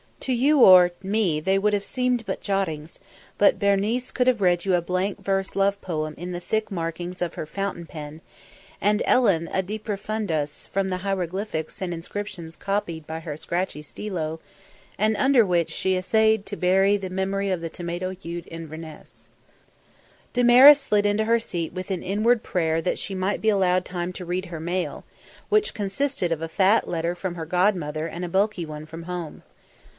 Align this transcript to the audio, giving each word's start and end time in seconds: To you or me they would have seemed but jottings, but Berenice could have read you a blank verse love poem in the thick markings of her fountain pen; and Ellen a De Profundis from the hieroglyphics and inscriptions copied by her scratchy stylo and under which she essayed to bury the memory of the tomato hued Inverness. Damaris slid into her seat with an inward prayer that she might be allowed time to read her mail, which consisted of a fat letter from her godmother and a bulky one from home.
To 0.21 0.33
you 0.33 0.59
or 0.63 0.91
me 1.03 1.39
they 1.39 1.57
would 1.59 1.73
have 1.73 1.83
seemed 1.83 2.25
but 2.25 2.41
jottings, 2.41 2.99
but 3.37 3.59
Berenice 3.59 4.11
could 4.11 4.27
have 4.27 4.41
read 4.41 4.65
you 4.65 4.73
a 4.75 4.81
blank 4.81 5.23
verse 5.23 5.55
love 5.55 5.79
poem 5.81 6.15
in 6.15 6.31
the 6.31 6.39
thick 6.39 6.71
markings 6.71 7.21
of 7.23 7.35
her 7.35 7.45
fountain 7.47 7.85
pen; 7.87 8.21
and 8.79 9.01
Ellen 9.05 9.49
a 9.51 9.61
De 9.63 9.77
Profundis 9.79 10.67
from 10.67 10.89
the 10.89 10.97
hieroglyphics 10.97 11.81
and 11.83 11.93
inscriptions 11.93 12.55
copied 12.55 13.05
by 13.05 13.19
her 13.19 13.35
scratchy 13.37 13.81
stylo 13.83 14.39
and 14.97 15.15
under 15.17 15.45
which 15.45 15.69
she 15.71 15.95
essayed 15.95 16.45
to 16.47 16.57
bury 16.57 16.97
the 16.97 17.09
memory 17.09 17.49
of 17.51 17.61
the 17.61 17.69
tomato 17.69 18.09
hued 18.09 18.47
Inverness. 18.49 19.29
Damaris 20.33 20.81
slid 20.81 21.05
into 21.05 21.25
her 21.25 21.39
seat 21.39 21.73
with 21.73 21.89
an 21.89 22.03
inward 22.03 22.41
prayer 22.43 22.81
that 22.81 22.99
she 22.99 23.13
might 23.15 23.41
be 23.41 23.49
allowed 23.49 23.85
time 23.85 24.13
to 24.13 24.25
read 24.25 24.47
her 24.47 24.59
mail, 24.59 25.03
which 25.49 25.75
consisted 25.75 26.31
of 26.31 26.41
a 26.43 26.49
fat 26.49 26.87
letter 26.87 27.13
from 27.15 27.35
her 27.35 27.45
godmother 27.45 28.07
and 28.07 28.25
a 28.25 28.29
bulky 28.29 28.65
one 28.67 28.85
from 28.87 29.03
home. 29.03 29.43